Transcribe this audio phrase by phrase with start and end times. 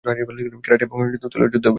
[0.03, 1.69] Karate এবং তলোয়ার যুদ্ধে অভিজ্ঞ।